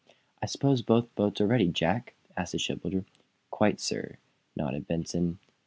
[0.41, 3.05] "I suppose both boats are ready, Jack?" asked the shipbuilder.
[3.51, 4.17] "Quite, sir,"
[4.55, 5.37] nodded Benson.